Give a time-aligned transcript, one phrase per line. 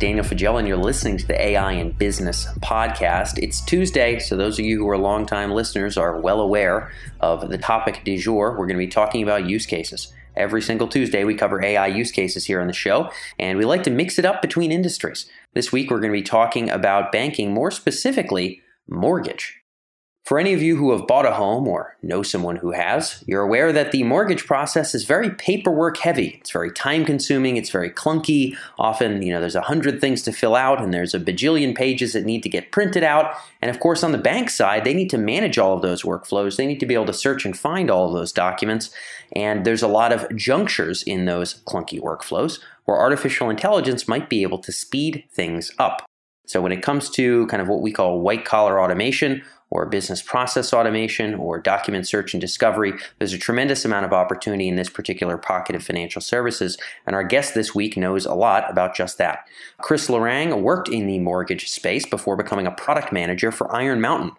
[0.00, 3.38] Daniel Faggella, and you're listening to the AI in Business podcast.
[3.38, 6.90] It's Tuesday, so those of you who are longtime listeners are well aware
[7.20, 8.52] of the topic du jour.
[8.52, 10.10] We're going to be talking about use cases.
[10.34, 13.82] Every single Tuesday, we cover AI use cases here on the show, and we like
[13.82, 15.28] to mix it up between industries.
[15.52, 19.59] This week, we're going to be talking about banking, more specifically, mortgage.
[20.30, 23.42] For any of you who have bought a home or know someone who has, you're
[23.42, 26.38] aware that the mortgage process is very paperwork heavy.
[26.40, 28.56] It's very time consuming, it's very clunky.
[28.78, 32.12] Often, you know, there's a hundred things to fill out and there's a bajillion pages
[32.12, 33.34] that need to get printed out.
[33.60, 36.54] And of course, on the bank side, they need to manage all of those workflows.
[36.54, 38.90] They need to be able to search and find all of those documents.
[39.34, 44.42] And there's a lot of junctures in those clunky workflows where artificial intelligence might be
[44.42, 46.06] able to speed things up.
[46.46, 50.20] So when it comes to kind of what we call white collar automation, or business
[50.20, 52.92] process automation or document search and discovery.
[53.18, 57.24] There's a tremendous amount of opportunity in this particular pocket of financial services, and our
[57.24, 59.46] guest this week knows a lot about just that.
[59.78, 64.32] Chris Lorang worked in the mortgage space before becoming a product manager for Iron Mountain,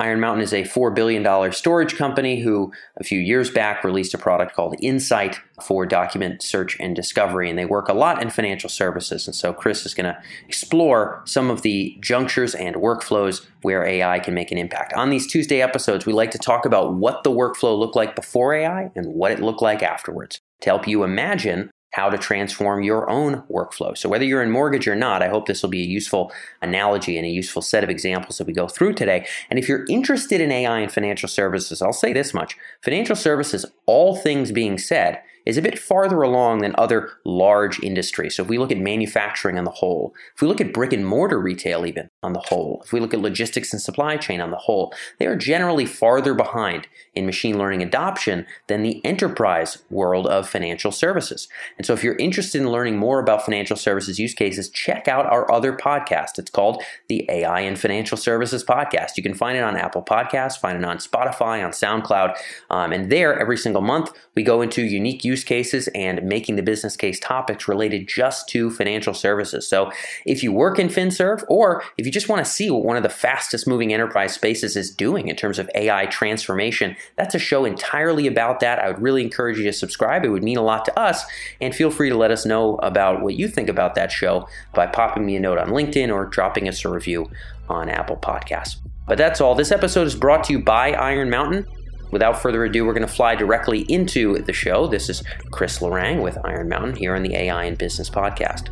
[0.00, 4.18] Iron Mountain is a $4 billion storage company who, a few years back, released a
[4.18, 7.50] product called Insight for document search and discovery.
[7.50, 9.26] And they work a lot in financial services.
[9.26, 14.20] And so Chris is going to explore some of the junctures and workflows where AI
[14.20, 14.92] can make an impact.
[14.92, 18.54] On these Tuesday episodes, we like to talk about what the workflow looked like before
[18.54, 23.08] AI and what it looked like afterwards to help you imagine how to transform your
[23.08, 23.96] own workflow.
[23.96, 27.16] So, whether you're in mortgage or not, I hope this will be a useful analogy
[27.16, 29.26] and a useful set of examples that we go through today.
[29.50, 33.64] And if you're interested in AI and financial services, I'll say this much financial services,
[33.86, 38.36] all things being said, is a bit farther along than other large industries.
[38.36, 41.06] So if we look at manufacturing on the whole, if we look at brick and
[41.06, 44.50] mortar retail even on the whole, if we look at logistics and supply chain on
[44.50, 50.26] the whole, they are generally farther behind in machine learning adoption than the enterprise world
[50.26, 51.48] of financial services.
[51.78, 55.24] And so if you're interested in learning more about financial services use cases, check out
[55.24, 56.38] our other podcast.
[56.38, 59.16] It's called the AI and Financial Services Podcast.
[59.16, 62.36] You can find it on Apple Podcasts, find it on Spotify, on SoundCloud.
[62.68, 66.56] Um, and there, every single month, we go into unique use use cases and making
[66.56, 69.68] the business case topics related just to financial services.
[69.68, 69.90] So
[70.24, 73.02] if you work in FinServ or if you just want to see what one of
[73.02, 77.64] the fastest moving enterprise spaces is doing in terms of AI transformation, that's a show
[77.64, 78.78] entirely about that.
[78.78, 80.24] I would really encourage you to subscribe.
[80.24, 81.24] It would mean a lot to us.
[81.60, 84.86] And feel free to let us know about what you think about that show by
[84.86, 87.30] popping me a note on LinkedIn or dropping us a review
[87.68, 88.76] on Apple Podcasts.
[89.06, 89.54] But that's all.
[89.54, 91.66] This episode is brought to you by Iron Mountain.
[92.10, 94.86] Without further ado, we're going to fly directly into the show.
[94.86, 98.68] This is Chris Lorang with Iron Mountain here on the AI and Business Podcast.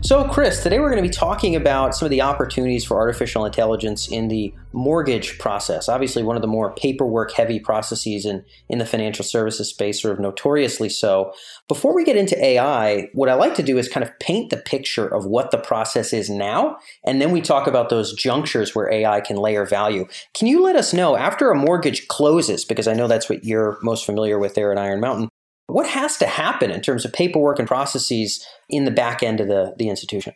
[0.00, 3.44] So, Chris, today we're going to be talking about some of the opportunities for artificial
[3.44, 5.88] intelligence in the mortgage process.
[5.88, 10.14] Obviously, one of the more paperwork heavy processes in, in the financial services space, sort
[10.14, 11.32] of notoriously so.
[11.66, 14.56] Before we get into AI, what I like to do is kind of paint the
[14.56, 18.90] picture of what the process is now, and then we talk about those junctures where
[18.90, 20.06] AI can layer value.
[20.32, 23.78] Can you let us know after a mortgage closes, because I know that's what you're
[23.82, 25.28] most familiar with there at Iron Mountain,
[25.68, 29.48] what has to happen in terms of paperwork and processes in the back end of
[29.48, 30.34] the, the institution?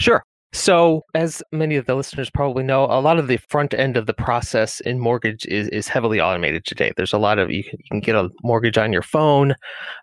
[0.00, 0.22] Sure.
[0.52, 4.06] So, as many of the listeners probably know, a lot of the front end of
[4.06, 6.92] the process in mortgage is, is heavily automated today.
[6.96, 9.56] There's a lot of you can, you can get a mortgage on your phone,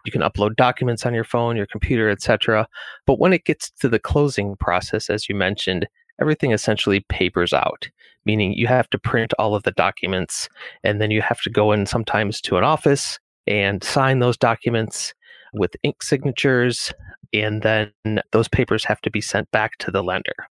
[0.05, 2.67] you can upload documents on your phone, your computer, etc.
[3.07, 5.87] But when it gets to the closing process, as you mentioned,
[6.19, 7.89] everything essentially papers out,
[8.25, 10.49] meaning you have to print all of the documents
[10.83, 13.17] and then you have to go in sometimes to an office
[13.51, 15.13] and sign those documents
[15.53, 16.93] with ink signatures.
[17.33, 17.91] And then
[18.31, 20.47] those papers have to be sent back to the lender.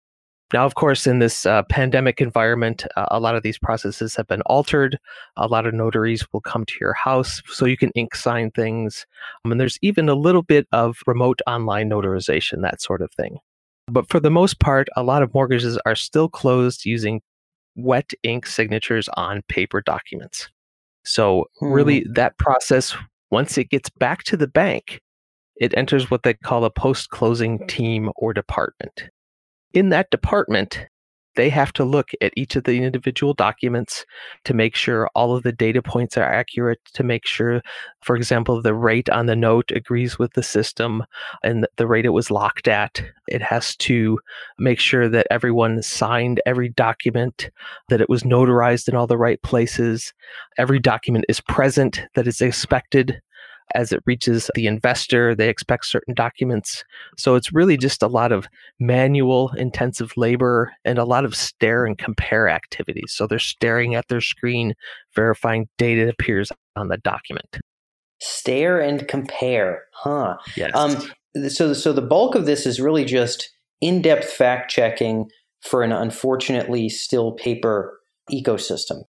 [0.53, 4.27] Now, of course, in this uh, pandemic environment, uh, a lot of these processes have
[4.27, 4.99] been altered.
[5.37, 9.05] A lot of notaries will come to your house so you can ink sign things.
[9.43, 13.37] Um, and there's even a little bit of remote online notarization, that sort of thing.
[13.87, 17.21] But for the most part, a lot of mortgages are still closed using
[17.75, 20.49] wet ink signatures on paper documents.
[21.03, 21.71] So, hmm.
[21.71, 22.95] really, that process,
[23.29, 25.01] once it gets back to the bank,
[25.55, 29.09] it enters what they call a post closing team or department.
[29.73, 30.87] In that department,
[31.41, 34.05] they have to look at each of the individual documents
[34.43, 37.63] to make sure all of the data points are accurate, to make sure,
[38.03, 41.03] for example, the rate on the note agrees with the system
[41.43, 43.01] and the rate it was locked at.
[43.27, 44.19] It has to
[44.59, 47.49] make sure that everyone signed every document,
[47.89, 50.13] that it was notarized in all the right places,
[50.59, 53.19] every document is present that is expected
[53.75, 56.83] as it reaches the investor, they expect certain documents.
[57.17, 58.47] So it's really just a lot of
[58.79, 63.13] manual intensive labor and a lot of stare and compare activities.
[63.13, 64.73] So they're staring at their screen,
[65.15, 67.59] verifying data appears on the document.
[68.19, 70.37] Stare and compare, huh?
[70.55, 70.71] Yes.
[70.75, 70.97] Um,
[71.49, 73.49] so, so the bulk of this is really just
[73.81, 75.29] in-depth fact checking
[75.61, 77.99] for an unfortunately still paper
[78.31, 79.03] ecosystem.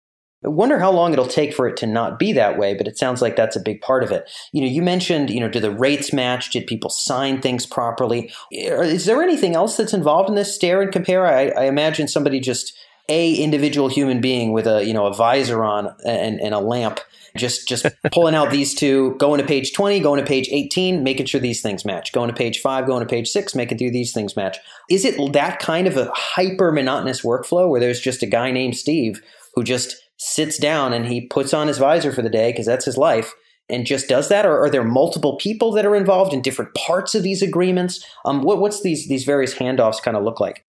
[0.43, 2.97] I wonder how long it'll take for it to not be that way, but it
[2.97, 4.29] sounds like that's a big part of it.
[4.53, 6.51] You know, you mentioned, you know, do the rates match?
[6.51, 8.31] Did people sign things properly?
[8.51, 11.25] Is there anything else that's involved in this stare and compare?
[11.25, 12.73] I, I imagine somebody just
[13.09, 16.99] a individual human being with a you know a visor on and, and a lamp
[17.35, 21.25] just just pulling out these two going to page 20 going to page 18 making
[21.25, 24.13] sure these things match going to page 5 going to page 6 making sure these
[24.13, 24.57] things match
[24.89, 28.77] is it that kind of a hyper monotonous workflow where there's just a guy named
[28.77, 29.21] steve
[29.55, 32.85] who just sits down and he puts on his visor for the day because that's
[32.85, 33.33] his life
[33.69, 37.15] and just does that or are there multiple people that are involved in different parts
[37.15, 40.65] of these agreements um, what, what's these these various handoffs kind of look like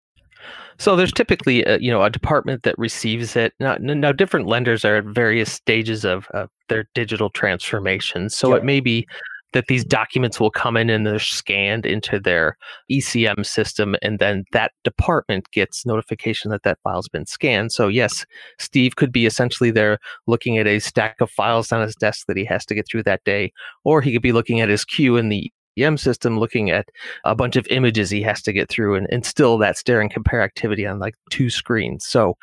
[0.79, 3.53] so there's typically a, you know a department that receives it.
[3.59, 8.29] Now, now different lenders are at various stages of, of their digital transformation.
[8.29, 9.05] So it may be
[9.53, 12.57] that these documents will come in and they're scanned into their
[12.91, 17.71] ECM system, and then that department gets notification that that file's been scanned.
[17.71, 18.25] So, yes,
[18.59, 19.97] Steve could be essentially there
[20.27, 23.03] looking at a stack of files on his desk that he has to get through
[23.03, 23.51] that day,
[23.83, 26.89] or he could be looking at his queue in the EM system looking at
[27.23, 30.11] a bunch of images he has to get through and, and still that stare and
[30.11, 32.05] compare activity on like two screens.
[32.05, 32.35] So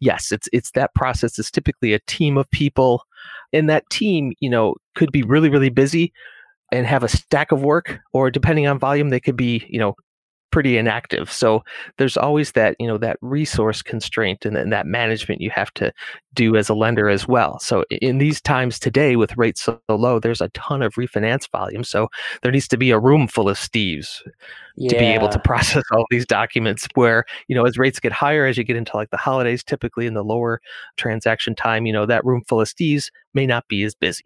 [0.00, 1.38] yes, it's it's that process.
[1.38, 3.02] It's typically a team of people.
[3.52, 6.12] And that team, you know, could be really, really busy
[6.72, 9.94] and have a stack of work, or depending on volume, they could be, you know,
[10.52, 11.32] pretty inactive.
[11.32, 11.64] So
[11.96, 15.92] there's always that, you know, that resource constraint and, and that management you have to
[16.34, 17.58] do as a lender as well.
[17.58, 21.82] So in these times today with rates so low, there's a ton of refinance volume.
[21.82, 22.08] So
[22.42, 24.20] there needs to be a room full of Steves
[24.76, 24.90] yeah.
[24.90, 28.46] to be able to process all these documents where, you know, as rates get higher,
[28.46, 30.60] as you get into like the holidays, typically in the lower
[30.98, 34.24] transaction time, you know, that room full of Steves may not be as busy.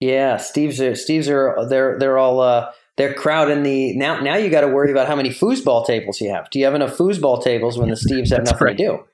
[0.00, 4.20] Yeah, Steves are Steves are they're they're all uh they're crowding the now.
[4.20, 6.48] Now you got to worry about how many foosball tables you have.
[6.50, 8.76] Do you have enough foosball tables when the Steves have nothing right.
[8.76, 9.04] to do?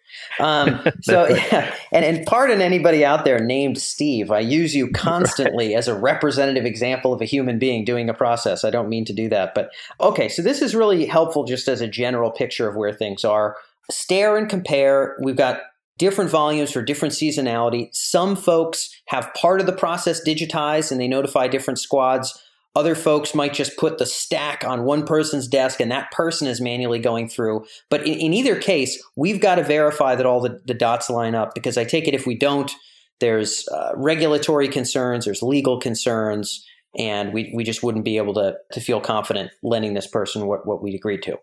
[0.42, 4.30] Um, so yeah, and and pardon anybody out there named Steve.
[4.30, 5.76] I use you constantly right.
[5.76, 8.64] as a representative example of a human being doing a process.
[8.64, 10.28] I don't mean to do that, but okay.
[10.28, 13.56] So this is really helpful just as a general picture of where things are.
[13.90, 15.16] Stare and compare.
[15.22, 15.60] We've got
[16.00, 17.90] different volumes for different seasonality.
[17.92, 22.42] Some folks have part of the process digitized and they notify different squads
[22.76, 26.60] other folks might just put the stack on one person's desk and that person is
[26.60, 27.66] manually going through.
[27.88, 31.34] But in, in either case, we've got to verify that all the, the, dots line
[31.34, 32.70] up because I take it if we don't,
[33.18, 36.64] there's uh, regulatory concerns, there's legal concerns,
[36.96, 40.64] and we, we just wouldn't be able to, to feel confident lending this person what,
[40.64, 41.38] what we'd agreed to.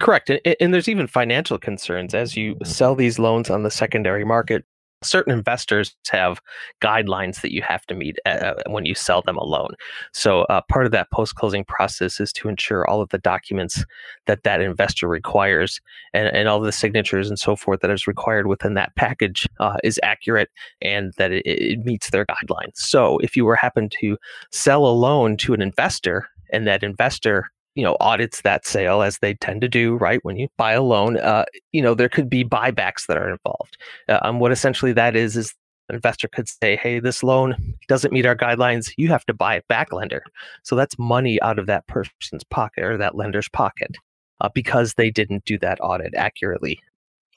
[0.00, 0.30] Correct.
[0.30, 4.64] And, and, there's even financial concerns as you sell these loans on the secondary market
[5.02, 6.40] certain investors have
[6.82, 9.70] guidelines that you have to meet uh, uh, when you sell them a loan.
[10.12, 13.84] So uh, part of that post-closing process is to ensure all of the documents
[14.26, 15.80] that that investor requires
[16.12, 19.76] and, and all the signatures and so forth that is required within that package uh,
[19.82, 20.50] is accurate
[20.82, 22.76] and that it, it meets their guidelines.
[22.76, 24.18] So if you were happen to
[24.52, 29.18] sell a loan to an investor and that investor you know audits that sale as
[29.18, 30.20] they tend to do right?
[30.22, 33.76] When you buy a loan uh, you know there could be buybacks that are involved.
[34.08, 35.54] Uh, um, what essentially that is is
[35.88, 38.92] an investor could say hey this loan doesn't meet our guidelines.
[38.96, 40.22] You have to buy it back lender.
[40.62, 43.96] So that's money out of that person's pocket or that lender's pocket
[44.40, 46.80] uh, because they didn't do that audit accurately.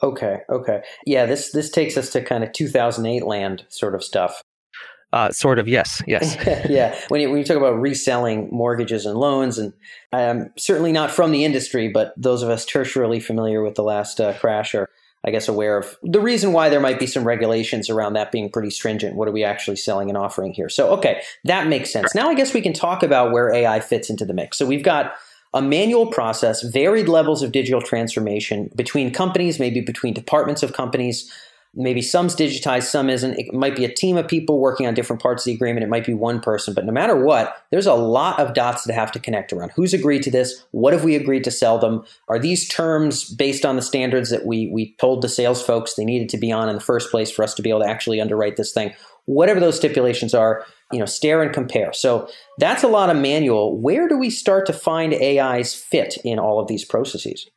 [0.01, 0.81] Okay okay.
[1.05, 4.41] Yeah this this takes us to kind of 2008 land sort of stuff
[5.13, 6.36] uh, sort of, yes, yes.
[6.70, 6.98] yeah.
[7.10, 9.72] When you, when you talk about reselling mortgages and loans, and
[10.12, 14.20] I'm certainly not from the industry, but those of us tertiarily familiar with the last
[14.20, 14.89] uh, crash are,
[15.24, 18.50] I guess, aware of the reason why there might be some regulations around that being
[18.50, 19.15] pretty stringent.
[19.15, 20.67] What are we actually selling and offering here?
[20.67, 22.15] So, okay, that makes sense.
[22.15, 24.58] Now, I guess we can talk about where AI fits into the mix.
[24.58, 25.13] So, we've got
[25.53, 31.32] a manual process, varied levels of digital transformation between companies, maybe between departments of companies
[31.75, 33.38] maybe some's digitized, some isn't.
[33.38, 35.84] It might be a team of people working on different parts of the agreement.
[35.84, 38.94] It might be one person, but no matter what, there's a lot of dots that
[38.94, 39.72] have to connect around.
[39.75, 40.63] Who's agreed to this?
[40.72, 42.06] What have we agreed to sell them?
[42.27, 46.06] Are these terms based on the standards that we we told the sales folks they
[46.06, 48.22] needed to be on in the first place for us to be able to actually
[48.22, 48.94] underwrite this thing?
[49.25, 51.94] Whatever those stipulations are, you know, stare and compare.
[51.94, 53.80] So that's a lot of manual.
[53.80, 57.50] Where do we start to find AI's fit in all of these processes?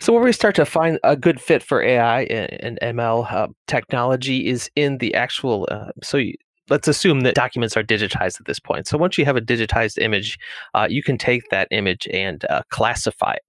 [0.00, 3.48] So where we start to find a good fit for AI and, and ML uh,
[3.66, 5.66] technology is in the actual.
[5.70, 6.34] Uh, so you,
[6.68, 8.86] let's assume that documents are digitized at this point.
[8.86, 10.38] So once you have a digitized image,
[10.74, 13.42] uh, you can take that image and uh, classify it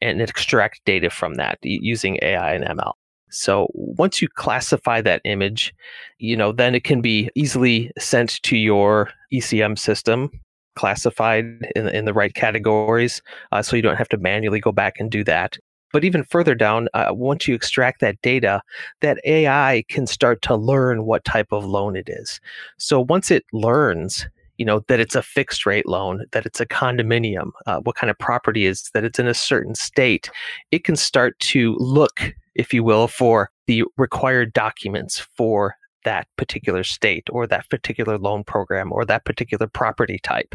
[0.00, 2.92] and extract data from that using AI and ML.
[3.30, 5.72] So once you classify that image,
[6.18, 10.30] you know, then it can be easily sent to your ECM system,
[10.76, 14.96] classified in, in the right categories, uh, so you don't have to manually go back
[14.98, 15.56] and do that.
[15.92, 18.62] But even further down, uh, once you extract that data,
[19.00, 22.40] that AI can start to learn what type of loan it is.
[22.78, 24.26] So once it learns,
[24.58, 28.10] you know that it's a fixed rate loan, that it's a condominium, uh, what kind
[28.10, 30.30] of property is that it's in a certain state,
[30.70, 36.84] it can start to look, if you will, for the required documents for that particular
[36.84, 40.54] state or that particular loan program or that particular property type.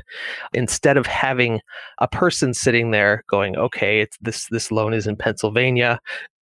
[0.54, 1.62] Instead of having
[2.00, 6.00] a person sitting there going okay it's this this loan is in Pennsylvania.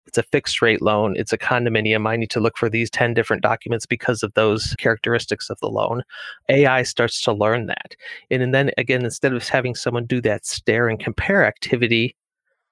[0.08, 1.16] It's a fixed rate loan.
[1.18, 2.08] It's a condominium.
[2.08, 5.70] I need to look for these 10 different documents because of those characteristics of the
[5.70, 6.04] loan
[6.50, 7.96] ai starts to learn that.
[8.30, 12.16] And, and then again instead of having someone do that stare and compare activity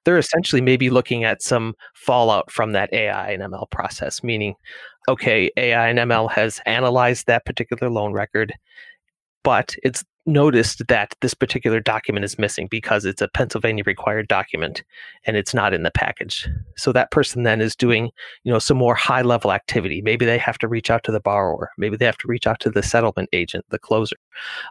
[0.06, 4.56] they're essentially maybe looking at some fallout from that AI and ML process, meaning
[5.10, 8.54] okay, AI and ML has analyzed that particular loan record,
[9.44, 14.84] but it's noticed that this particular document is missing because it's a Pennsylvania required document
[15.26, 16.48] and it's not in the package.
[16.78, 18.12] So that person then is doing,
[18.44, 20.02] you know, some more high level activity.
[20.02, 21.72] Maybe they have to reach out to the borrower.
[21.78, 24.16] Maybe they have to reach out to the settlement agent, the closer,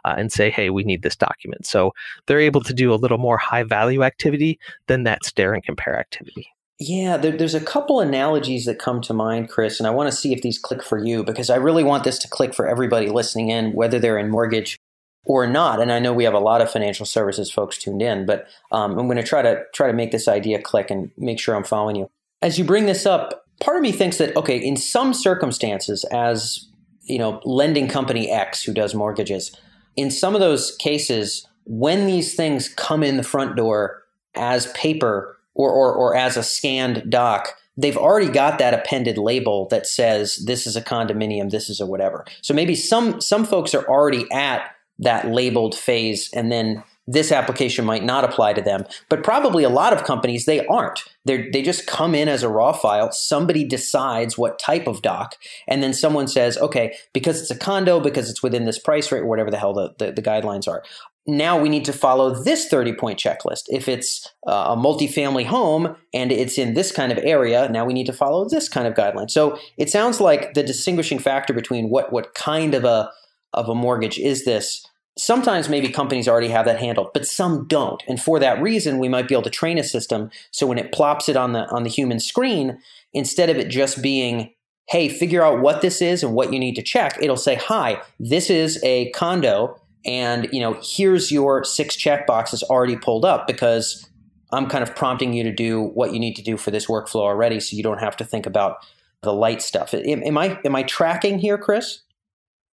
[0.05, 1.93] uh, and say, "Hey, we need this document." So
[2.25, 5.99] they're able to do a little more high value activity than that stare and compare
[5.99, 6.47] activity.
[6.79, 10.17] Yeah, there, there's a couple analogies that come to mind, Chris, and I want to
[10.17, 13.07] see if these click for you because I really want this to click for everybody
[13.07, 14.79] listening in, whether they're in mortgage
[15.25, 15.81] or not.
[15.81, 18.97] And I know we have a lot of financial services folks tuned in, but um,
[18.97, 21.63] I'm going to try to try to make this idea click and make sure I'm
[21.63, 22.09] following you.
[22.41, 26.67] As you bring this up, part of me thinks that okay, in some circumstances, as
[27.03, 29.55] you know, lending company X who does mortgages,
[29.95, 34.03] in some of those cases, when these things come in the front door
[34.35, 39.67] as paper or, or, or as a scanned doc, they've already got that appended label
[39.69, 42.25] that says this is a condominium, this is a whatever.
[42.41, 47.83] So maybe some some folks are already at that labeled phase, and then this application
[47.83, 48.85] might not apply to them.
[49.09, 51.03] But probably a lot of companies they aren't.
[51.25, 53.11] They they just come in as a raw file.
[53.11, 55.35] Somebody decides what type of doc,
[55.67, 59.21] and then someone says, okay, because it's a condo, because it's within this price rate,
[59.21, 60.83] or whatever the hell the, the, the guidelines are
[61.25, 63.63] now we need to follow this 30 point checklist.
[63.67, 67.93] If it's uh, a multifamily home and it's in this kind of area, now we
[67.93, 69.31] need to follow this kind of guideline.
[69.31, 73.09] So it sounds like the distinguishing factor between what, what kind of a,
[73.53, 74.85] of a mortgage is this.
[75.17, 78.01] Sometimes maybe companies already have that handled, but some don't.
[78.07, 80.91] And for that reason, we might be able to train a system so when it
[80.91, 82.79] plops it on the on the human screen,
[83.13, 84.53] instead of it just being
[84.89, 88.01] hey, figure out what this is and what you need to check, it'll say, hi,
[88.19, 93.47] this is a condo and you know here's your six check boxes already pulled up
[93.47, 94.09] because
[94.51, 97.21] i'm kind of prompting you to do what you need to do for this workflow
[97.21, 98.77] already so you don't have to think about
[99.21, 102.02] the light stuff am, am i am i tracking here chris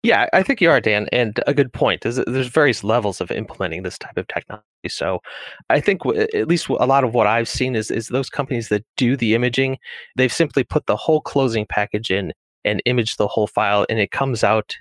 [0.02, 2.06] yeah i think you are dan and a good point.
[2.06, 5.20] Is uh, there's various levels of implementing this type of technology so
[5.68, 8.84] i think at least a lot of what i've seen is is those companies that
[8.96, 9.78] do the imaging
[10.16, 12.32] they've simply put the whole closing package in
[12.64, 14.76] and image the whole file and it comes out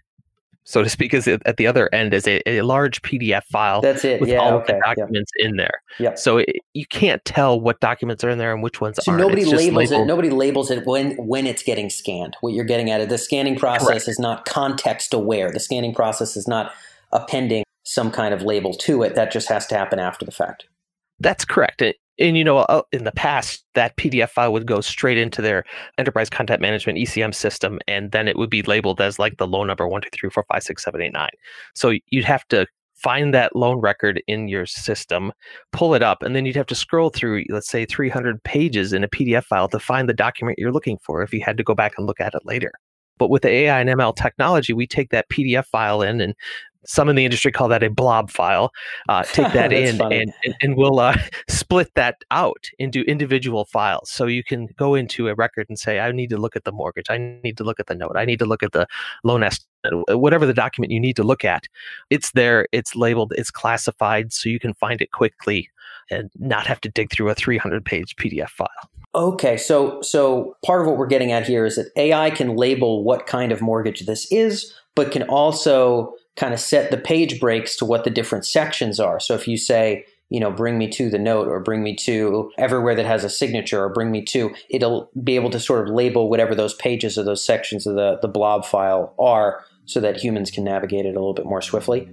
[0.64, 3.82] so to speak, is at the other end is a, a large PDF file.
[3.82, 4.22] That's it.
[4.22, 5.48] With yeah, all okay, the documents yeah.
[5.48, 5.82] in there.
[5.98, 6.16] Yeah.
[6.16, 9.22] So it, you can't tell what documents are in there and which ones so aren't.
[9.22, 10.06] nobody it's labels it.
[10.06, 12.38] Nobody labels it when when it's getting scanned.
[12.42, 13.10] What you're getting at it.
[13.10, 14.08] The scanning process Correct.
[14.08, 15.52] is not context aware.
[15.52, 16.72] The scanning process is not
[17.12, 19.16] appending some kind of label to it.
[19.16, 20.66] That just has to happen after the fact.
[21.20, 21.82] That's correct
[22.20, 25.64] and you know uh, in the past that pdf file would go straight into their
[25.98, 29.68] enterprise content management ecm system and then it would be labeled as like the loan
[29.68, 31.30] number 1 2 3 4 5 6 8 9
[31.76, 35.32] so you'd have to find that loan record in your system
[35.72, 39.04] pull it up and then you'd have to scroll through let's say 300 pages in
[39.04, 41.74] a pdf file to find the document you're looking for if you had to go
[41.74, 42.74] back and look at it later.
[43.20, 46.34] But with the AI and ML technology, we take that PDF file in and
[46.86, 48.72] some in the industry call that a blob file.
[49.08, 51.18] Uh, take that in and, and, and, we'll uh,
[51.50, 54.10] split that out into individual files.
[54.10, 56.72] So you can go into a record and say, I need to look at the
[56.72, 57.08] mortgage.
[57.10, 58.16] I need to look at the note.
[58.16, 58.88] I need to look at the
[59.24, 59.68] loan estimate.
[60.10, 61.64] Whatever the document you need to look at,
[62.10, 65.70] it's there, it's labeled, it's classified, so you can find it quickly
[66.12, 68.68] and not have to dig through a 300 page PDF file.
[69.16, 73.04] Okay, so so part of what we're getting at here is that AI can label
[73.04, 77.76] what kind of mortgage this is, but can also kind of set the page breaks
[77.76, 79.20] to what the different sections are.
[79.20, 82.52] So if you say, you know, bring me to the note or bring me to
[82.58, 85.94] everywhere that has a signature or bring me to, it'll be able to sort of
[85.94, 90.18] label whatever those pages or those sections of the, the blob file are so that
[90.18, 92.10] humans can navigate it a little bit more swiftly.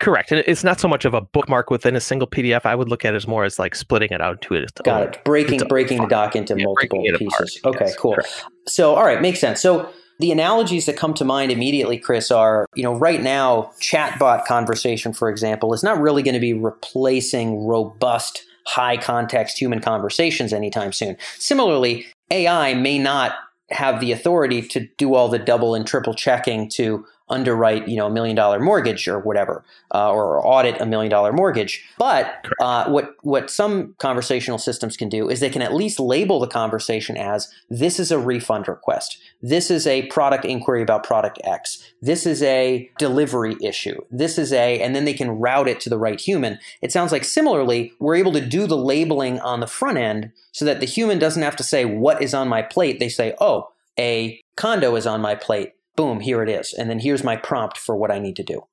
[0.00, 0.32] Correct.
[0.32, 2.66] And it's not so much of a bookmark within a single PDF.
[2.66, 4.72] I would look at it as more as like splitting it out into it.
[4.82, 5.24] Got it.
[5.24, 7.58] Breaking breaking the doc into yeah, multiple pieces.
[7.58, 7.76] Apart.
[7.76, 8.14] Okay, yes, cool.
[8.14, 8.44] Correct.
[8.66, 9.60] So all right, makes sense.
[9.60, 9.88] So
[10.20, 15.12] the analogies that come to mind immediately, Chris, are you know right now chatbot conversation,
[15.12, 20.92] for example, is not really going to be replacing robust high context human conversations anytime
[20.92, 21.16] soon.
[21.38, 23.34] Similarly, AI may not
[23.70, 28.06] have the authority to do all the double and triple checking to underwrite, you know,
[28.06, 29.64] a million dollar mortgage or whatever,
[29.94, 31.84] uh, or audit a million dollar mortgage.
[31.98, 36.38] But uh, what what some conversational systems can do is they can at least label
[36.38, 41.40] the conversation as this is a refund request, this is a product inquiry about product
[41.44, 45.80] X, this is a delivery issue, this is a, and then they can route it
[45.80, 46.58] to the right human.
[46.82, 50.64] It sounds like similarly, we're able to do the labeling on the front end so
[50.64, 53.00] that the human doesn't have to say what is on my plate.
[53.00, 56.74] They say, oh, a condo is on my plate boom, here it is.
[56.74, 58.66] And then here's my prompt for what I need to do.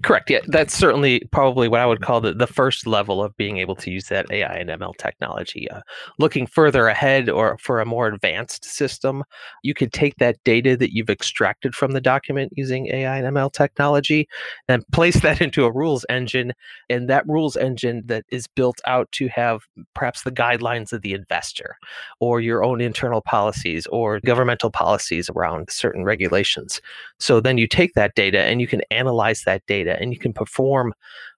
[0.00, 0.30] Correct.
[0.30, 3.76] Yeah, that's certainly probably what I would call the, the first level of being able
[3.76, 5.70] to use that AI and ML technology.
[5.70, 5.82] Uh,
[6.18, 9.22] looking further ahead or for a more advanced system,
[9.62, 13.52] you could take that data that you've extracted from the document using AI and ML
[13.52, 14.26] technology
[14.66, 16.54] and place that into a rules engine.
[16.88, 19.60] And that rules engine that is built out to have
[19.94, 21.76] perhaps the guidelines of the investor
[22.18, 26.80] or your own internal policies or governmental policies around certain regulations.
[27.20, 30.18] So then you take that data and you can analyze that data data and you
[30.18, 30.94] can perform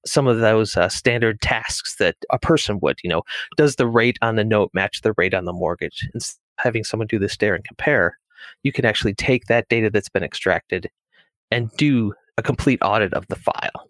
[0.06, 2.98] some of those uh, standard tasks that a person would.
[3.02, 3.22] You know,
[3.56, 6.08] does the rate on the note match the rate on the mortgage?
[6.12, 6.22] And
[6.58, 8.18] having someone do the stare and compare,
[8.62, 10.90] you can actually take that data that's been extracted
[11.50, 13.88] and do a complete audit of the file.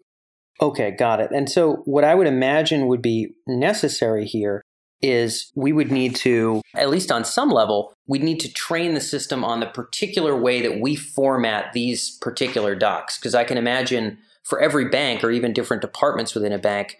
[0.61, 1.31] Okay, got it.
[1.31, 4.63] And so, what I would imagine would be necessary here
[5.01, 9.01] is we would need to, at least on some level, we'd need to train the
[9.01, 13.17] system on the particular way that we format these particular docs.
[13.17, 16.97] Because I can imagine for every bank or even different departments within a bank,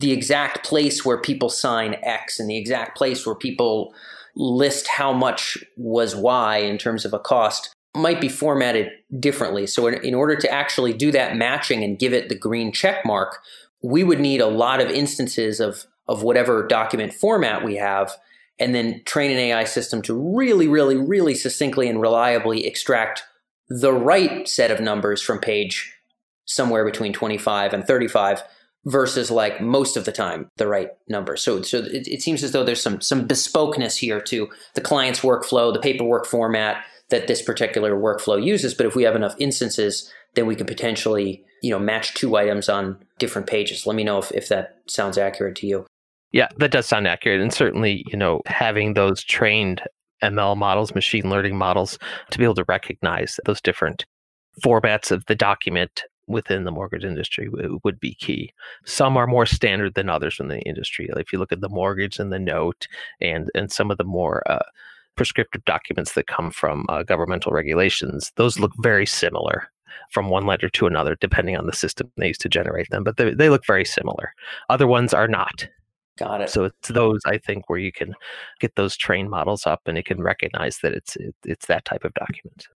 [0.00, 3.92] the exact place where people sign X and the exact place where people
[4.36, 8.90] list how much was Y in terms of a cost might be formatted
[9.20, 9.66] differently.
[9.66, 13.04] So, in, in, order to actually do that matching and give it the green check
[13.04, 13.38] mark,
[13.82, 18.12] we would need a lot of instances of, of whatever document format we have,
[18.58, 23.22] and then train an AI system to really, really, really succinctly and reliably extract
[23.68, 25.93] the right set of numbers from page
[26.44, 28.42] somewhere between 25 and 35
[28.86, 31.36] versus like most of the time the right number.
[31.36, 35.20] So so it, it, seems as though there's some some bespokeness here to the client's
[35.20, 38.74] workflow, the paperwork format that this particular workflow uses.
[38.74, 42.68] But if we have enough instances, then we can potentially you know match two items
[42.68, 43.86] on different pages.
[43.86, 45.86] Let me know if, if that sounds accurate to you.
[46.32, 47.40] Yeah, that does sound accurate.
[47.40, 49.82] And certainly, you know, having those trained
[50.20, 51.96] ML models, machine learning models,
[52.30, 54.04] to be able to recognize those different
[54.64, 57.48] formats of the document within the mortgage industry
[57.84, 58.52] would be key.
[58.84, 61.08] Some are more standard than others in the industry.
[61.16, 62.86] If you look at the mortgage and the note,
[63.20, 64.64] and and some of the more uh,
[65.16, 69.70] prescriptive documents that come from uh, governmental regulations, those look very similar
[70.10, 73.04] from one letter to another, depending on the system they use to generate them.
[73.04, 74.32] But they, they look very similar.
[74.68, 75.66] Other ones are not.
[76.16, 76.50] Got it.
[76.50, 78.14] So it's those I think where you can
[78.60, 82.04] get those trained models up, and it can recognize that it's it, it's that type
[82.04, 82.68] of document.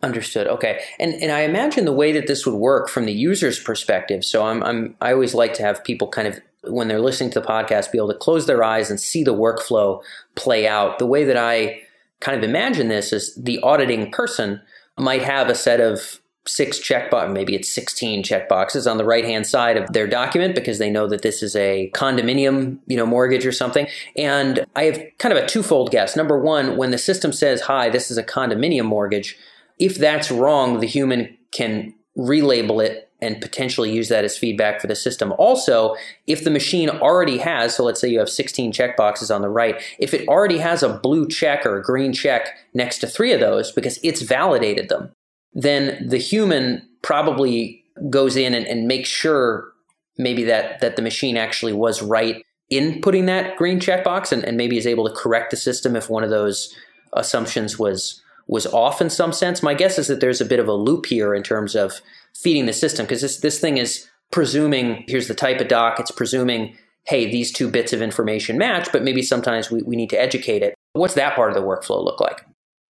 [0.00, 0.46] Understood.
[0.46, 0.80] Okay.
[1.00, 4.24] And and I imagine the way that this would work from the user's perspective.
[4.24, 7.40] So I'm I'm I always like to have people kind of when they're listening to
[7.40, 10.00] the podcast be able to close their eyes and see the workflow
[10.36, 10.98] play out.
[10.98, 11.80] The way that I
[12.20, 14.60] kind of imagine this is the auditing person
[14.96, 19.46] might have a set of six checkbox, maybe it's 16 checkboxes on the right hand
[19.46, 23.44] side of their document because they know that this is a condominium, you know, mortgage
[23.44, 23.86] or something.
[24.16, 26.16] And I have kind of a twofold guess.
[26.16, 29.36] Number one, when the system says, hi, this is a condominium mortgage,
[29.78, 34.86] if that's wrong, the human can relabel it and potentially use that as feedback for
[34.86, 35.32] the system.
[35.38, 39.48] Also, if the machine already has, so let's say you have 16 checkboxes on the
[39.48, 43.32] right, if it already has a blue check or a green check next to three
[43.32, 45.10] of those because it's validated them,
[45.52, 49.72] then the human probably goes in and, and makes sure
[50.16, 54.56] maybe that, that the machine actually was right in putting that green checkbox and, and
[54.56, 56.74] maybe is able to correct the system if one of those
[57.14, 59.62] assumptions was was off in some sense.
[59.62, 62.00] My guess is that there's a bit of a loop here in terms of
[62.34, 66.00] feeding the system because this this thing is presuming here's the type of doc.
[66.00, 70.10] It's presuming hey these two bits of information match, but maybe sometimes we, we need
[70.10, 70.74] to educate it.
[70.94, 72.44] What's that part of the workflow look like?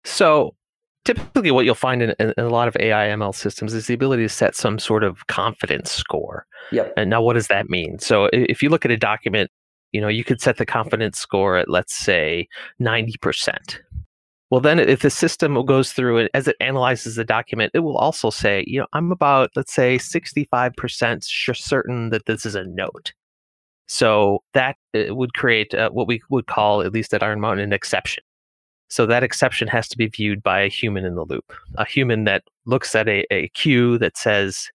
[0.03, 0.55] So
[1.05, 4.23] typically what you'll find in, in, a lot of AI ML systems is the ability
[4.23, 6.45] to set some sort of confidence score.
[6.71, 6.93] Yep.
[6.97, 7.99] And now what does that mean?
[7.99, 9.49] So if you look at a document,
[9.91, 12.47] you know, you could set the confidence score at let's say
[12.81, 13.79] 90%.
[14.53, 17.97] Well, then if the system goes through it as it analyzes the document, it will
[17.97, 21.23] also say, you know, I'm about, let's say, 65%
[21.55, 23.13] certain that this is a note.
[23.87, 27.63] So that uh, would create uh, what we would call, at least at Iron Mountain,
[27.63, 28.23] an exception.
[28.89, 32.25] So that exception has to be viewed by a human in the loop, a human
[32.25, 34.69] that looks at a, a queue that says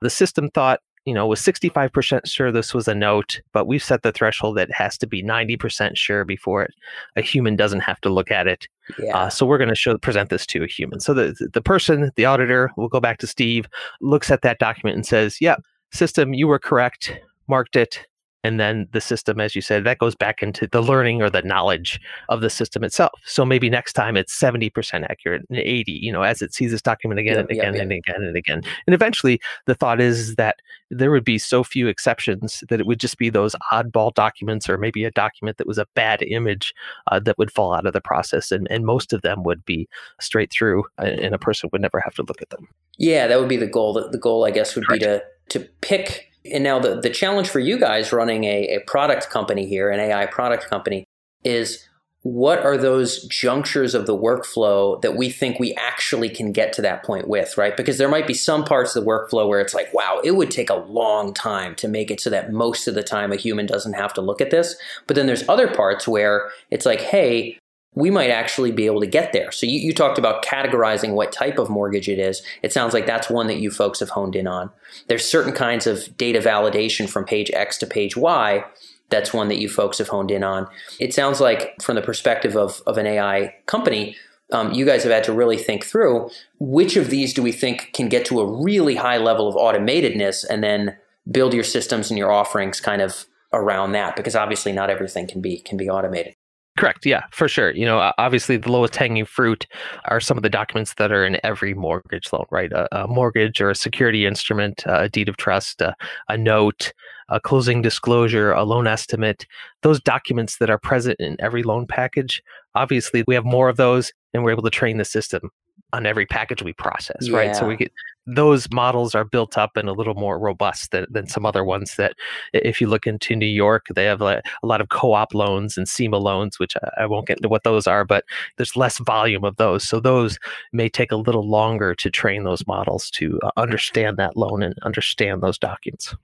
[0.00, 4.02] the system thought you know, was 65% sure this was a note, but we've set
[4.02, 6.74] the threshold that has to be 90% sure before it,
[7.16, 8.66] a human doesn't have to look at it.
[8.98, 9.16] Yeah.
[9.16, 11.00] Uh, so we're going to show present this to a human.
[11.00, 13.66] So the the person, the auditor, will go back to Steve,
[14.00, 18.06] looks at that document and says, "Yep, yeah, system, you were correct, marked it,
[18.44, 21.42] and then the system as you said that goes back into the learning or the
[21.42, 23.18] knowledge of the system itself.
[23.24, 26.82] So maybe next time it's 70% accurate and 80 you know as it sees this
[26.82, 28.62] document again and again and again and again.
[28.86, 30.56] And eventually the thought is that
[30.90, 34.78] there would be so few exceptions that it would just be those oddball documents or
[34.78, 36.74] maybe a document that was a bad image
[37.10, 39.88] uh, that would fall out of the process and, and most of them would be
[40.20, 42.68] straight through and a person would never have to look at them.
[42.98, 45.00] Yeah that would be the goal the goal i guess would Correct.
[45.00, 48.80] be to to pick and now the, the challenge for you guys running a, a
[48.86, 51.04] product company here, an AI product company,
[51.42, 51.86] is
[52.22, 56.80] what are those junctures of the workflow that we think we actually can get to
[56.80, 57.76] that point with, right?
[57.76, 60.50] Because there might be some parts of the workflow where it's like, wow, it would
[60.50, 63.66] take a long time to make it so that most of the time a human
[63.66, 64.74] doesn't have to look at this.
[65.06, 67.58] But then there's other parts where it's like, hey,
[67.94, 69.52] we might actually be able to get there.
[69.52, 72.42] So you, you, talked about categorizing what type of mortgage it is.
[72.62, 74.70] It sounds like that's one that you folks have honed in on.
[75.06, 78.64] There's certain kinds of data validation from page X to page Y.
[79.10, 80.66] That's one that you folks have honed in on.
[80.98, 84.16] It sounds like from the perspective of, of an AI company,
[84.52, 87.90] um, you guys have had to really think through which of these do we think
[87.92, 90.96] can get to a really high level of automatedness and then
[91.30, 95.40] build your systems and your offerings kind of around that because obviously not everything can
[95.40, 96.34] be can be automated.
[96.76, 97.06] Correct.
[97.06, 97.70] Yeah, for sure.
[97.70, 99.64] You know, obviously, the lowest hanging fruit
[100.06, 102.72] are some of the documents that are in every mortgage loan, right?
[102.72, 105.94] A, a mortgage or a security instrument, uh, a deed of trust, a,
[106.28, 106.92] a note,
[107.28, 109.46] a closing disclosure, a loan estimate.
[109.82, 112.42] Those documents that are present in every loan package.
[112.74, 115.50] Obviously, we have more of those, and we're able to train the system
[115.94, 117.36] on every package we process, yeah.
[117.36, 117.56] right?
[117.56, 117.92] So we get
[118.26, 121.96] those models are built up and a little more robust than, than some other ones
[121.96, 122.14] that
[122.54, 125.86] if you look into New York, they have a, a lot of co-op loans and
[125.86, 128.24] CEMA loans, which I, I, won't get into what those are, but
[128.56, 129.86] there's less volume of those.
[129.86, 130.38] So those
[130.72, 134.74] may take a little longer to train those models to uh, understand that loan and
[134.84, 136.14] understand those documents.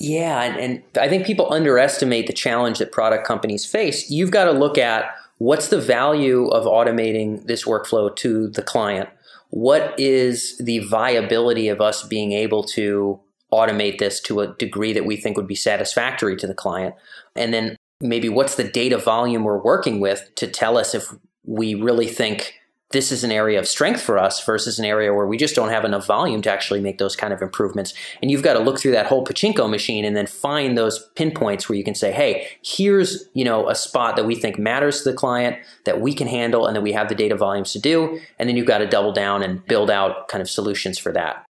[0.00, 0.42] Yeah.
[0.42, 4.10] And, and I think people underestimate the challenge that product companies face.
[4.10, 9.08] You've got to look at what's the value of automating this workflow to the client
[9.50, 13.20] what is the viability of us being able to
[13.52, 16.94] automate this to a degree that we think would be satisfactory to the client?
[17.34, 21.74] And then maybe what's the data volume we're working with to tell us if we
[21.74, 22.54] really think
[22.90, 25.70] this is an area of strength for us versus an area where we just don't
[25.70, 27.94] have enough volume to actually make those kind of improvements.
[28.22, 31.68] And you've got to look through that whole pachinko machine and then find those pinpoints
[31.68, 35.10] where you can say, hey, here's, you know, a spot that we think matters to
[35.10, 38.20] the client that we can handle and that we have the data volumes to do.
[38.38, 41.45] And then you've got to double down and build out kind of solutions for that.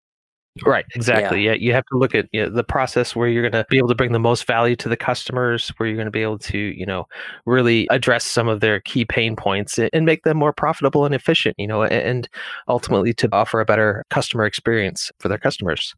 [0.67, 1.43] Right, exactly.
[1.43, 1.53] Yeah.
[1.53, 3.79] yeah, you have to look at you know, the process where you're going to be
[3.79, 6.38] able to bring the most value to the customers, where you're going to be able
[6.41, 7.07] to, you know,
[7.47, 11.57] really address some of their key pain points and make them more profitable and efficient,
[11.59, 12.29] you know, and
[12.69, 15.95] ultimately to offer a better customer experience for their customers.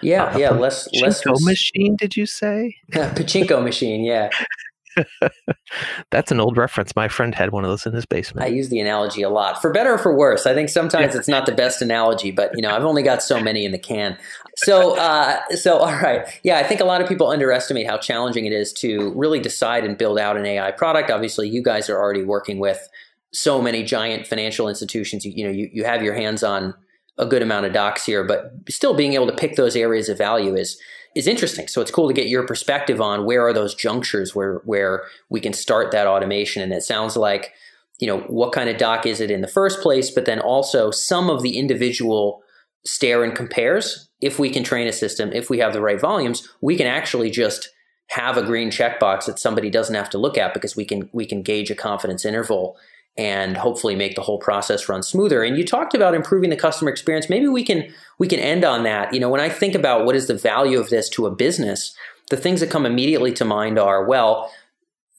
[0.00, 1.96] Yeah, uh, yeah, less less machine.
[1.96, 4.04] Did you say pachinko machine?
[4.04, 4.30] Yeah,
[6.10, 6.94] That's an old reference.
[6.96, 8.46] My friend had one of those in his basement.
[8.46, 10.46] I use the analogy a lot, for better or for worse.
[10.46, 13.40] I think sometimes it's not the best analogy, but you know, I've only got so
[13.40, 14.18] many in the can.
[14.56, 18.46] So, uh, so all right, yeah, I think a lot of people underestimate how challenging
[18.46, 21.10] it is to really decide and build out an AI product.
[21.10, 22.88] Obviously, you guys are already working with
[23.32, 25.24] so many giant financial institutions.
[25.24, 26.74] You, you know, you, you have your hands on
[27.18, 30.16] a good amount of docs here, but still being able to pick those areas of
[30.16, 30.80] value is
[31.18, 31.66] is interesting.
[31.66, 35.40] So it's cool to get your perspective on where are those junctures where where we
[35.40, 36.62] can start that automation.
[36.62, 37.52] And it sounds like,
[37.98, 40.92] you know, what kind of doc is it in the first place, but then also
[40.92, 42.40] some of the individual
[42.86, 44.08] stare and compares.
[44.20, 47.30] If we can train a system, if we have the right volumes, we can actually
[47.30, 47.68] just
[48.10, 51.26] have a green checkbox that somebody doesn't have to look at because we can we
[51.26, 52.76] can gauge a confidence interval
[53.18, 55.42] and hopefully make the whole process run smoother.
[55.42, 57.28] And you talked about improving the customer experience.
[57.28, 59.12] Maybe we can we can end on that.
[59.12, 61.94] You know, when I think about what is the value of this to a business,
[62.30, 64.50] the things that come immediately to mind are well,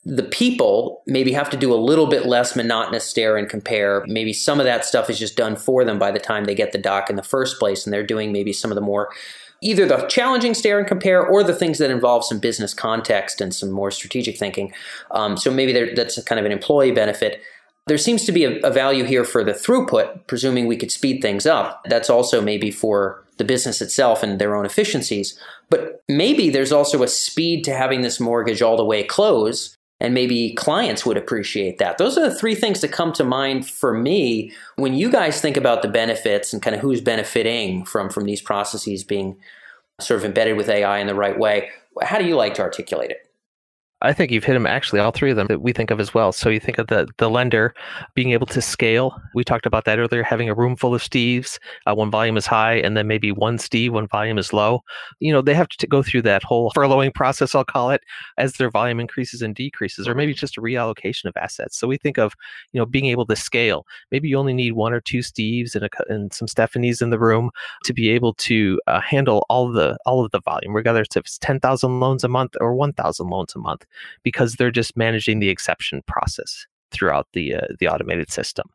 [0.05, 4.05] the people maybe have to do a little bit less monotonous stare and compare.
[4.07, 6.71] Maybe some of that stuff is just done for them by the time they get
[6.71, 9.09] the doc in the first place, and they're doing maybe some of the more
[9.61, 13.53] either the challenging stare and compare or the things that involve some business context and
[13.53, 14.71] some more strategic thinking.
[15.11, 17.41] Um, so maybe that's kind of an employee benefit
[17.89, 21.21] there seems to be a, a value here for the throughput, presuming we could speed
[21.21, 21.83] things up.
[21.85, 25.37] That's also maybe for the business itself and their own efficiencies.
[25.69, 30.13] But maybe there's also a speed to having this mortgage all the way close and
[30.13, 31.97] maybe clients would appreciate that.
[31.97, 35.57] Those are the three things that come to mind for me when you guys think
[35.57, 39.37] about the benefits and kind of who's benefiting from from these processes being
[39.99, 41.69] sort of embedded with AI in the right way.
[42.01, 43.28] How do you like to articulate it?
[44.01, 46.13] I think you've hit them actually all three of them that we think of as
[46.13, 46.31] well.
[46.31, 47.73] So you think of the the lender
[48.13, 49.21] being able to scale.
[49.35, 52.45] We talked about that earlier, having a room full of Steves uh, when volume is
[52.45, 54.83] high, and then maybe one Steve one volume is low.
[55.19, 58.01] You know, they have to go through that whole furloughing process, I'll call it,
[58.37, 61.77] as their volume increases and decreases, or maybe just a reallocation of assets.
[61.77, 62.33] So we think of
[62.71, 63.85] you know being able to scale.
[64.11, 67.19] Maybe you only need one or two Steves and, a, and some Stephanies in the
[67.19, 67.51] room
[67.83, 71.37] to be able to uh, handle all the all of the volume, regardless if it's
[71.37, 73.85] ten thousand loans a month or one thousand loans a month
[74.23, 78.67] because they're just managing the exception process throughout the uh, the automated system.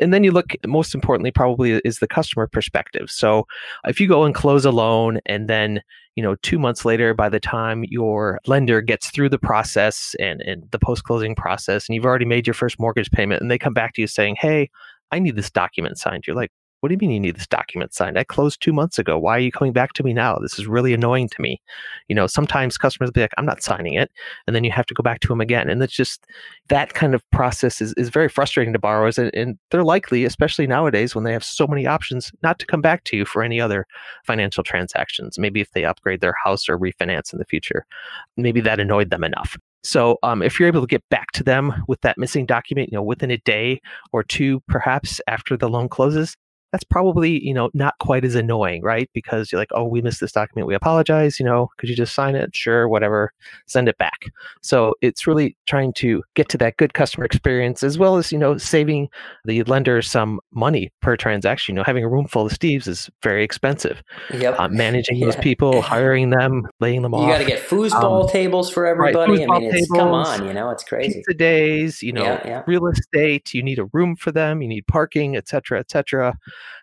[0.00, 3.10] And then you look, most importantly, probably is the customer perspective.
[3.10, 3.46] So
[3.86, 5.82] if you go and close a loan and then,
[6.14, 10.40] you know, two months later, by the time your lender gets through the process and,
[10.42, 13.58] and the post closing process, and you've already made your first mortgage payment, and they
[13.58, 14.70] come back to you saying, Hey,
[15.10, 16.26] I need this document signed.
[16.26, 18.18] You're like, what do you mean you need this document signed?
[18.18, 19.18] I closed two months ago.
[19.18, 20.36] Why are you coming back to me now?
[20.36, 21.60] This is really annoying to me.
[22.08, 24.10] You know, sometimes customers be like, I'm not signing it.
[24.46, 25.68] And then you have to go back to them again.
[25.68, 26.24] And it's just
[26.68, 29.18] that kind of process is, is very frustrating to borrowers.
[29.18, 32.80] And, and they're likely, especially nowadays when they have so many options, not to come
[32.80, 33.84] back to you for any other
[34.24, 35.38] financial transactions.
[35.38, 37.86] Maybe if they upgrade their house or refinance in the future,
[38.36, 39.56] maybe that annoyed them enough.
[39.82, 42.96] So um, if you're able to get back to them with that missing document, you
[42.96, 43.80] know, within a day
[44.12, 46.36] or two, perhaps after the loan closes,
[46.72, 49.10] that's probably you know not quite as annoying right?
[49.12, 52.14] Because you're like oh we missed this document we apologize you know could you just
[52.14, 52.54] sign it?
[52.54, 53.32] Sure whatever
[53.66, 54.26] send it back.
[54.62, 58.38] So it's really trying to get to that good customer experience as well as you
[58.38, 59.08] know saving
[59.44, 61.74] the lender some money per transaction.
[61.74, 64.02] You know having a room full of steves is very expensive.
[64.32, 64.58] Yep.
[64.58, 65.26] Uh, managing yeah.
[65.26, 68.70] those people hiring them laying them you off you got to get foosball um, tables
[68.70, 69.32] for everybody.
[69.32, 71.14] Right, i mean tables, come on you know it's crazy.
[71.14, 72.62] pizza days you know yeah, yeah.
[72.66, 76.36] real estate you need a room for them you need parking etc etc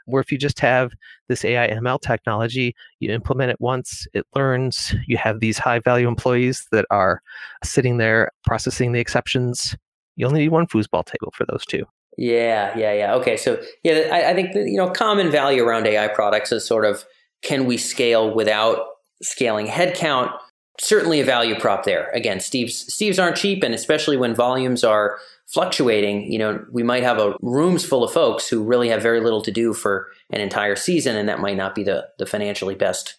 [0.05, 0.93] where if you just have
[1.27, 6.07] this AI ML technology, you implement it once, it learns, you have these high value
[6.07, 7.21] employees that are
[7.63, 9.75] sitting there processing the exceptions.
[10.15, 11.85] You only need one foosball table for those two.
[12.17, 13.13] Yeah, yeah, yeah.
[13.15, 16.85] Okay, so yeah, I, I think you know common value around AI products is sort
[16.85, 17.05] of
[17.43, 18.85] can we scale without
[19.21, 20.31] scaling headcount?
[20.79, 22.09] Certainly a value prop there.
[22.11, 27.03] Again, Steve's Steve's aren't cheap, and especially when volumes are fluctuating, you know, we might
[27.03, 30.41] have a rooms full of folks who really have very little to do for an
[30.41, 33.15] entire season, and that might not be the the financially best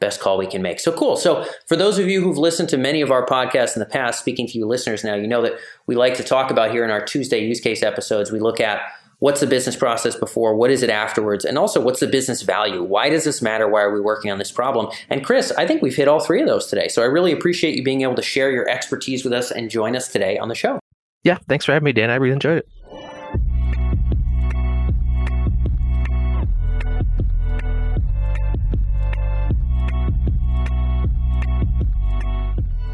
[0.00, 0.78] best call we can make.
[0.78, 1.16] So cool.
[1.16, 4.20] So for those of you who've listened to many of our podcasts in the past,
[4.20, 5.54] speaking to you listeners now, you know that
[5.86, 8.30] we like to talk about here in our Tuesday use case episodes.
[8.30, 8.80] We look at
[9.18, 12.82] what's the business process before, what is it afterwards, and also what's the business value?
[12.82, 13.68] Why does this matter?
[13.68, 14.88] Why are we working on this problem?
[15.10, 16.88] And Chris, I think we've hit all three of those today.
[16.88, 19.96] So I really appreciate you being able to share your expertise with us and join
[19.96, 20.78] us today on the show.
[21.24, 22.10] Yeah, thanks for having me, Dan.
[22.10, 22.68] I really enjoyed it.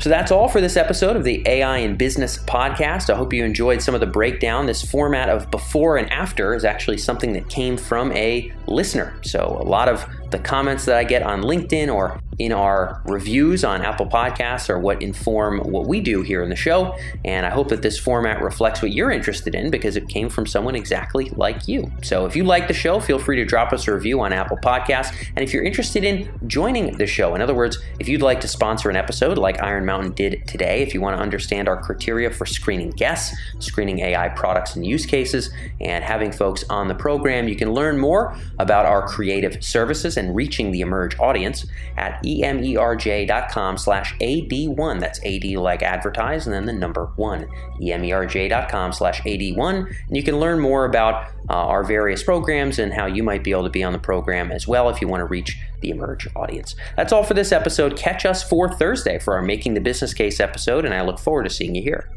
[0.04, 3.08] So that's all for this episode of the AI in Business podcast.
[3.08, 4.66] I hope you enjoyed some of the breakdown.
[4.66, 9.18] This format of before and after is actually something that came from a listener.
[9.22, 13.62] So a lot of the comments that I get on LinkedIn or in our reviews
[13.62, 16.96] on Apple Podcasts are what inform what we do here in the show.
[17.24, 20.46] And I hope that this format reflects what you're interested in because it came from
[20.46, 21.90] someone exactly like you.
[22.02, 24.56] So if you like the show, feel free to drop us a review on Apple
[24.56, 25.14] Podcasts.
[25.36, 28.48] And if you're interested in joining the show, in other words, if you'd like to
[28.48, 32.30] sponsor an episode like Iron Mountain did today, if you want to understand our criteria
[32.30, 37.46] for screening guests, screening AI products and use cases, and having folks on the program,
[37.46, 43.78] you can learn more about our creative services and reaching the Emerj audience at emerj.com
[43.78, 45.00] slash AD1.
[45.00, 47.48] That's AD like advertise and then the number one.
[47.80, 49.96] emerj.com slash AD1.
[50.08, 53.50] And you can learn more about uh, our various programs and how you might be
[53.50, 56.26] able to be on the program as well if you want to reach the Emerj
[56.34, 56.74] audience.
[56.96, 57.96] That's all for this episode.
[57.96, 61.44] Catch us for Thursday for our Making the Business Case episode, and I look forward
[61.44, 62.10] to seeing you here.